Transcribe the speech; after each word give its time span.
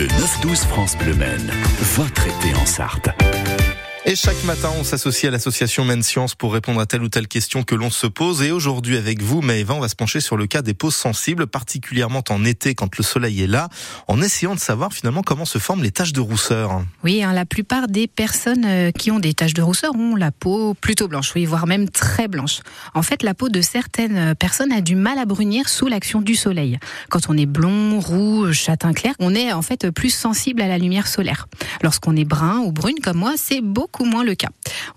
Le 0.00 0.06
9-12 0.06 0.66
France 0.66 0.96
Bleu 0.96 1.12
Maine, 1.12 1.52
votre 1.94 2.26
été 2.26 2.54
en 2.54 2.64
Sarthe. 2.64 3.10
Et 4.06 4.16
chaque 4.16 4.42
matin, 4.44 4.70
on 4.78 4.82
s'associe 4.82 5.28
à 5.28 5.30
l'association 5.30 5.84
Men 5.84 6.02
Science 6.02 6.34
pour 6.34 6.54
répondre 6.54 6.80
à 6.80 6.86
telle 6.86 7.02
ou 7.02 7.10
telle 7.10 7.28
question 7.28 7.62
que 7.62 7.74
l'on 7.74 7.90
se 7.90 8.06
pose. 8.06 8.40
Et 8.40 8.50
aujourd'hui, 8.50 8.96
avec 8.96 9.22
vous, 9.22 9.42
Maëva, 9.42 9.74
on 9.74 9.80
va 9.80 9.88
se 9.88 9.94
pencher 9.94 10.20
sur 10.20 10.38
le 10.38 10.46
cas 10.46 10.62
des 10.62 10.72
peaux 10.72 10.90
sensibles, 10.90 11.46
particulièrement 11.46 12.24
en 12.30 12.42
été 12.46 12.74
quand 12.74 12.96
le 12.96 13.04
soleil 13.04 13.42
est 13.42 13.46
là, 13.46 13.68
en 14.08 14.22
essayant 14.22 14.54
de 14.54 14.58
savoir 14.58 14.94
finalement 14.94 15.22
comment 15.22 15.44
se 15.44 15.58
forment 15.58 15.82
les 15.82 15.90
taches 15.90 16.14
de 16.14 16.20
rousseur. 16.20 16.82
Oui, 17.04 17.22
hein, 17.22 17.34
la 17.34 17.44
plupart 17.44 17.88
des 17.88 18.06
personnes 18.06 18.64
euh, 18.64 18.90
qui 18.90 19.10
ont 19.10 19.18
des 19.18 19.34
taches 19.34 19.52
de 19.52 19.60
rousseur 19.60 19.94
ont 19.94 20.16
la 20.16 20.30
peau 20.32 20.72
plutôt 20.72 21.06
blanche, 21.06 21.32
oui, 21.34 21.44
voire 21.44 21.66
même 21.66 21.90
très 21.90 22.26
blanche. 22.26 22.60
En 22.94 23.02
fait, 23.02 23.22
la 23.22 23.34
peau 23.34 23.50
de 23.50 23.60
certaines 23.60 24.16
euh, 24.16 24.34
personnes 24.34 24.72
a 24.72 24.80
du 24.80 24.96
mal 24.96 25.18
à 25.18 25.26
brunir 25.26 25.68
sous 25.68 25.88
l'action 25.88 26.22
du 26.22 26.36
soleil. 26.36 26.78
Quand 27.10 27.28
on 27.28 27.36
est 27.36 27.46
blond, 27.46 28.00
roux, 28.00 28.50
châtain 28.54 28.94
clair, 28.94 29.12
on 29.18 29.34
est 29.34 29.52
en 29.52 29.62
fait 29.62 29.90
plus 29.90 30.10
sensible 30.10 30.62
à 30.62 30.68
la 30.68 30.78
lumière 30.78 31.06
solaire. 31.06 31.48
Lorsqu'on 31.82 32.16
est 32.16 32.24
brun 32.24 32.60
ou 32.60 32.72
brune 32.72 32.98
comme 33.02 33.18
moi, 33.18 33.34
c'est 33.36 33.60
beaucoup 33.60 33.89
moins 34.00 34.24
le 34.24 34.34
cas. 34.34 34.48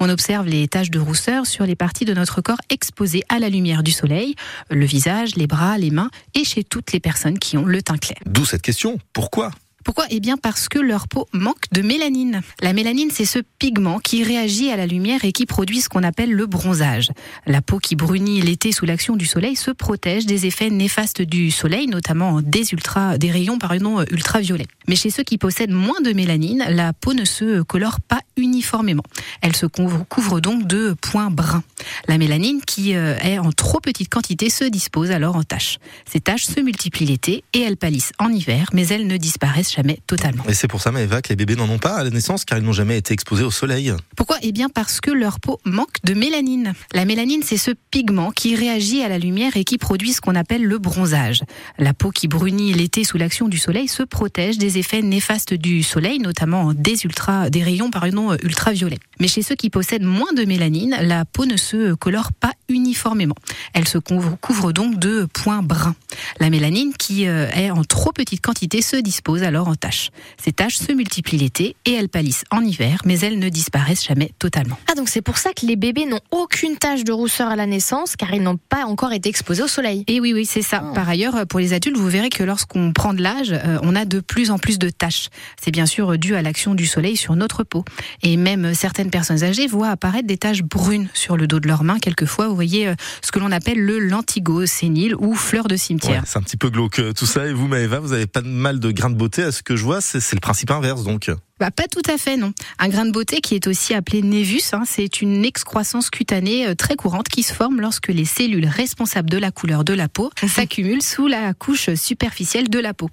On 0.00 0.08
observe 0.08 0.46
les 0.46 0.68
taches 0.68 0.90
de 0.90 0.98
rousseur 0.98 1.46
sur 1.46 1.66
les 1.66 1.74
parties 1.74 2.04
de 2.04 2.14
notre 2.14 2.40
corps 2.40 2.60
exposées 2.70 3.22
à 3.28 3.38
la 3.38 3.48
lumière 3.48 3.82
du 3.82 3.92
soleil, 3.92 4.34
le 4.70 4.84
visage, 4.84 5.36
les 5.36 5.46
bras, 5.46 5.78
les 5.78 5.90
mains 5.90 6.10
et 6.34 6.44
chez 6.44 6.64
toutes 6.64 6.92
les 6.92 7.00
personnes 7.00 7.38
qui 7.38 7.56
ont 7.56 7.64
le 7.64 7.82
teint 7.82 7.98
clair. 7.98 8.18
D'où 8.26 8.44
cette 8.44 8.62
question, 8.62 8.98
pourquoi? 9.12 9.50
Pourquoi? 9.84 10.06
Eh 10.10 10.20
bien 10.20 10.36
parce 10.36 10.68
que 10.68 10.78
leur 10.78 11.08
peau 11.08 11.26
manque 11.32 11.64
de 11.72 11.82
mélanine. 11.82 12.42
La 12.60 12.72
mélanine, 12.72 13.10
c'est 13.10 13.24
ce 13.24 13.40
pigment 13.58 13.98
qui 13.98 14.22
réagit 14.22 14.70
à 14.70 14.76
la 14.76 14.86
lumière 14.86 15.24
et 15.24 15.32
qui 15.32 15.44
produit 15.44 15.80
ce 15.80 15.88
qu'on 15.88 16.04
appelle 16.04 16.32
le 16.32 16.46
bronzage. 16.46 17.10
La 17.46 17.62
peau 17.62 17.78
qui 17.78 17.96
brunit 17.96 18.40
l'été 18.42 18.70
sous 18.70 18.86
l'action 18.86 19.16
du 19.16 19.26
soleil 19.26 19.56
se 19.56 19.70
protège 19.72 20.24
des 20.24 20.46
effets 20.46 20.70
néfastes 20.70 21.22
du 21.22 21.50
soleil, 21.50 21.88
notamment 21.88 22.40
des 22.40 22.72
ultra, 22.72 23.18
des 23.18 23.30
rayons 23.30 23.58
pardon, 23.58 24.04
ultraviolets. 24.10 24.68
Mais 24.86 24.94
chez 24.96 25.10
ceux 25.10 25.24
qui 25.24 25.36
possèdent 25.36 25.72
moins 25.72 26.00
de 26.00 26.12
mélanine, 26.12 26.64
la 26.68 26.92
peau 26.92 27.12
ne 27.12 27.24
se 27.24 27.62
colore 27.62 28.00
pas 28.00 28.20
uniformément. 28.36 29.02
Elle 29.40 29.56
se 29.56 29.66
couvre 29.66 30.40
donc 30.40 30.66
de 30.66 30.94
points 31.00 31.30
bruns. 31.30 31.62
La 32.08 32.18
mélanine, 32.18 32.60
qui 32.66 32.94
euh, 32.94 33.16
est 33.18 33.38
en 33.38 33.52
trop 33.52 33.80
petite 33.80 34.08
quantité, 34.08 34.50
se 34.50 34.64
dispose 34.64 35.10
alors 35.10 35.36
en 35.36 35.42
taches. 35.42 35.78
Ces 36.10 36.20
taches 36.20 36.44
se 36.44 36.60
multiplient 36.60 37.06
l'été 37.06 37.44
et 37.52 37.60
elles 37.60 37.76
pâlissent 37.76 38.12
en 38.18 38.28
hiver, 38.28 38.68
mais 38.72 38.86
elles 38.88 39.06
ne 39.06 39.16
disparaissent 39.16 39.74
jamais 39.74 40.00
totalement. 40.06 40.44
Et 40.48 40.54
c'est 40.54 40.68
pour 40.68 40.80
ça, 40.80 40.90
Maëva, 40.92 41.22
que 41.22 41.28
les 41.28 41.36
bébés 41.36 41.56
n'en 41.56 41.68
ont 41.68 41.78
pas 41.78 41.96
à 41.96 42.04
la 42.04 42.10
naissance, 42.10 42.44
car 42.44 42.58
ils 42.58 42.64
n'ont 42.64 42.72
jamais 42.72 42.98
été 42.98 43.14
exposés 43.14 43.44
au 43.44 43.50
soleil. 43.50 43.92
Pourquoi? 44.16 44.38
Eh 44.42 44.52
bien 44.52 44.68
parce 44.68 45.00
que 45.00 45.10
leur 45.10 45.40
peau 45.40 45.60
manque 45.64 46.02
de 46.04 46.14
mélanine. 46.14 46.72
La 46.94 47.04
mélanine, 47.04 47.42
c'est 47.44 47.56
ce 47.56 47.70
pigment 47.90 48.30
qui 48.30 48.54
réagit 48.54 49.02
à 49.02 49.08
la 49.08 49.18
lumière 49.18 49.56
et 49.56 49.64
qui 49.64 49.78
produit 49.78 50.12
ce 50.12 50.20
qu'on 50.20 50.34
appelle 50.34 50.64
le 50.64 50.78
bronzage. 50.78 51.42
La 51.78 51.94
peau 51.94 52.10
qui 52.10 52.28
brunit 52.28 52.72
l'été 52.72 53.04
sous 53.04 53.18
l'action 53.18 53.48
du 53.48 53.58
soleil 53.58 53.88
se 53.88 54.02
protège 54.02 54.58
des 54.58 54.78
effets 54.78 55.02
néfastes 55.02 55.54
du 55.54 55.82
soleil, 55.82 56.18
notamment 56.18 56.72
des, 56.74 57.04
ultra, 57.04 57.50
des 57.50 57.62
rayons 57.62 57.90
pardon, 58.28 58.36
ultraviolets. 58.42 58.98
Mais 59.20 59.28
chez 59.28 59.42
ceux 59.42 59.54
qui 59.54 59.70
possèdent 59.70 60.02
moins 60.02 60.32
de 60.32 60.44
mélanine, 60.44 60.96
la 61.00 61.24
peau 61.24 61.46
ne 61.46 61.56
se 61.56 61.94
colore 61.94 62.32
pas 62.32 62.52
uniformément. 62.68 63.36
Elle 63.74 63.88
se 63.88 63.98
couvre 63.98 64.72
donc 64.72 64.98
de 64.98 65.26
points 65.32 65.62
bruns. 65.62 65.94
La 66.40 66.50
mélanine, 66.50 66.92
qui 66.98 67.26
euh, 67.26 67.48
est 67.50 67.70
en 67.70 67.84
trop 67.84 68.12
petite 68.12 68.40
quantité, 68.40 68.82
se 68.82 68.96
dispose 68.96 69.42
alors 69.42 69.68
en 69.68 69.74
taches. 69.74 70.10
Ces 70.42 70.52
taches 70.52 70.76
se 70.76 70.92
multiplient 70.92 71.38
l'été 71.38 71.76
et 71.84 71.92
elles 71.92 72.08
pâlissent 72.08 72.44
en 72.50 72.62
hiver, 72.62 73.00
mais 73.04 73.18
elles 73.20 73.38
ne 73.38 73.48
disparaissent 73.48 74.04
jamais 74.06 74.32
totalement. 74.38 74.78
Ah 74.90 74.94
donc 74.94 75.08
c'est 75.08 75.22
pour 75.22 75.38
ça 75.38 75.52
que 75.52 75.66
les 75.66 75.76
bébés 75.76 76.06
n'ont 76.06 76.20
aucune 76.30 76.76
tache 76.76 77.04
de 77.04 77.12
rousseur 77.12 77.48
à 77.48 77.56
la 77.56 77.66
naissance, 77.66 78.16
car 78.16 78.32
ils 78.34 78.42
n'ont 78.42 78.56
pas 78.56 78.84
encore 78.84 79.12
été 79.12 79.28
exposés 79.28 79.62
au 79.62 79.68
soleil. 79.68 80.04
Et 80.06 80.20
oui, 80.20 80.32
oui, 80.32 80.46
c'est 80.46 80.62
ça. 80.62 80.84
Oh. 80.84 80.94
Par 80.94 81.08
ailleurs, 81.08 81.46
pour 81.46 81.60
les 81.60 81.72
adultes, 81.72 81.96
vous 81.96 82.08
verrez 82.08 82.30
que 82.30 82.42
lorsqu'on 82.42 82.92
prend 82.92 83.14
de 83.14 83.22
l'âge, 83.22 83.52
euh, 83.52 83.78
on 83.82 83.94
a 83.94 84.04
de 84.04 84.20
plus 84.20 84.50
en 84.50 84.58
plus 84.58 84.78
de 84.78 84.90
taches. 84.90 85.28
C'est 85.62 85.70
bien 85.70 85.86
sûr 85.86 86.18
dû 86.18 86.34
à 86.34 86.42
l'action 86.42 86.74
du 86.74 86.86
soleil 86.86 87.16
sur 87.16 87.36
notre 87.36 87.64
peau. 87.64 87.84
Et 88.22 88.36
même 88.36 88.74
certaines 88.74 89.10
personnes 89.10 89.42
âgées 89.42 89.66
voient 89.66 89.88
apparaître 89.88 90.26
des 90.26 90.38
taches 90.38 90.62
brunes 90.62 91.08
sur 91.14 91.36
le 91.36 91.46
dos 91.46 91.60
de 91.60 91.68
leurs 91.68 91.84
mains. 91.84 91.98
Quelquefois, 91.98 92.48
vous 92.48 92.54
voyez 92.54 92.88
euh, 92.88 92.94
ce 93.22 93.32
que 93.32 93.38
l'on 93.38 93.52
appelle 93.52 93.78
le 93.78 93.98
lentigo 93.98 94.66
sénile 94.66 95.14
ou 95.16 95.34
fleur 95.34 95.68
de 95.68 95.76
cimetière. 95.76 96.21
C'est 96.24 96.38
un 96.38 96.42
petit 96.42 96.56
peu 96.56 96.70
glauque 96.70 96.98
euh, 96.98 97.12
tout 97.12 97.26
ça. 97.26 97.46
Et 97.46 97.52
vous, 97.52 97.68
Maëva, 97.68 98.00
vous 98.00 98.12
avez 98.12 98.26
pas 98.26 98.42
mal 98.42 98.80
de 98.80 98.90
grain 98.90 99.10
de 99.10 99.16
beauté 99.16 99.42
à 99.42 99.52
ce 99.52 99.62
que 99.62 99.76
je 99.76 99.84
vois. 99.84 100.00
C'est 100.00 100.34
le 100.34 100.40
principe 100.40 100.70
inverse 100.70 101.04
donc. 101.04 101.30
Bah, 101.62 101.70
pas 101.70 101.86
tout 101.86 102.02
à 102.12 102.18
fait, 102.18 102.36
non. 102.36 102.52
Un 102.80 102.88
grain 102.88 103.06
de 103.06 103.12
beauté 103.12 103.40
qui 103.40 103.54
est 103.54 103.68
aussi 103.68 103.94
appelé 103.94 104.20
névus, 104.20 104.64
hein, 104.72 104.82
c'est 104.84 105.22
une 105.22 105.44
excroissance 105.44 106.10
cutanée 106.10 106.66
euh, 106.66 106.74
très 106.74 106.96
courante 106.96 107.28
qui 107.28 107.44
se 107.44 107.54
forme 107.54 107.80
lorsque 107.80 108.08
les 108.08 108.24
cellules 108.24 108.66
responsables 108.66 109.30
de 109.30 109.38
la 109.38 109.52
couleur 109.52 109.84
de 109.84 109.94
la 109.94 110.08
peau 110.08 110.32
s'accumulent 110.48 111.04
sous 111.04 111.28
la 111.28 111.54
couche 111.54 111.94
superficielle 111.94 112.68
de 112.68 112.80
la 112.80 112.94
peau. 112.94 113.10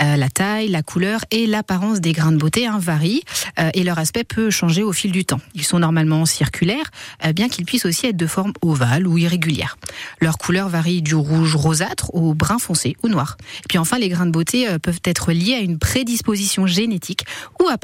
Euh, 0.00 0.16
la 0.16 0.30
taille, 0.30 0.68
la 0.68 0.82
couleur 0.82 1.26
et 1.30 1.46
l'apparence 1.46 2.00
des 2.00 2.14
grains 2.14 2.32
de 2.32 2.38
beauté 2.38 2.66
hein, 2.66 2.78
varient 2.80 3.22
euh, 3.58 3.68
et 3.74 3.84
leur 3.84 3.98
aspect 3.98 4.24
peut 4.24 4.48
changer 4.48 4.82
au 4.82 4.94
fil 4.94 5.12
du 5.12 5.26
temps. 5.26 5.42
Ils 5.54 5.64
sont 5.64 5.80
normalement 5.80 6.24
circulaires, 6.24 6.90
bien 7.34 7.50
qu'ils 7.50 7.66
puissent 7.66 7.84
aussi 7.84 8.06
être 8.06 8.16
de 8.16 8.26
forme 8.26 8.54
ovale 8.62 9.06
ou 9.06 9.18
irrégulière. 9.18 9.76
Leur 10.22 10.38
couleur 10.38 10.70
varie 10.70 11.02
du 11.02 11.14
rouge 11.14 11.54
rosâtre 11.54 12.14
au 12.14 12.32
brun 12.32 12.58
foncé 12.58 12.96
ou 13.02 13.08
noir. 13.08 13.36
Et 13.58 13.68
puis 13.68 13.76
enfin, 13.76 13.98
les 13.98 14.08
grains 14.08 14.24
de 14.24 14.30
beauté 14.30 14.66
peuvent 14.82 15.00
être 15.04 15.32
liés 15.32 15.56
à 15.56 15.60
une 15.60 15.78
prédisposition 15.78 16.66
génétique 16.66 17.26
ou 17.62 17.68
à 17.68 17.76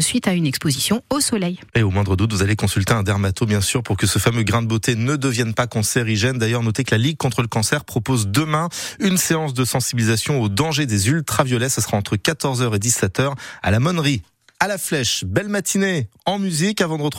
suite 0.00 0.28
à 0.28 0.32
une 0.32 0.46
exposition 0.46 1.02
au 1.10 1.20
soleil. 1.20 1.58
Et 1.74 1.82
au 1.82 1.90
moindre 1.90 2.16
doute, 2.16 2.32
vous 2.32 2.42
allez 2.42 2.56
consulter 2.56 2.92
un 2.92 3.02
dermato, 3.02 3.46
bien 3.46 3.60
sûr, 3.60 3.82
pour 3.82 3.96
que 3.96 4.06
ce 4.06 4.18
fameux 4.18 4.42
grain 4.42 4.62
de 4.62 4.66
beauté 4.66 4.94
ne 4.94 5.16
devienne 5.16 5.54
pas 5.54 5.66
cancérigène. 5.66 6.38
D'ailleurs, 6.38 6.62
notez 6.62 6.84
que 6.84 6.94
la 6.94 6.98
Ligue 6.98 7.16
contre 7.16 7.42
le 7.42 7.48
cancer 7.48 7.84
propose 7.84 8.28
demain 8.28 8.68
une 9.00 9.16
séance 9.16 9.54
de 9.54 9.64
sensibilisation 9.64 10.40
au 10.40 10.48
danger 10.48 10.86
des 10.86 11.08
ultraviolets. 11.08 11.68
Ce 11.68 11.80
sera 11.80 11.96
entre 11.96 12.16
14h 12.16 12.74
et 12.74 12.78
17h 12.78 13.34
à 13.62 13.70
la 13.70 13.80
Monnerie, 13.80 14.22
à 14.60 14.68
la 14.68 14.78
Flèche. 14.78 15.24
Belle 15.24 15.48
matinée 15.48 16.08
en 16.26 16.38
musique 16.38 16.80
avant 16.80 16.96
de 16.96 17.02
retrouver 17.02 17.12